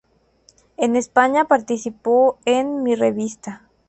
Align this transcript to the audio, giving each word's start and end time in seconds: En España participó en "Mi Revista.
En 0.77 0.95
España 0.95 1.45
participó 1.45 2.39
en 2.45 2.81
"Mi 2.81 2.95
Revista. 2.95 3.69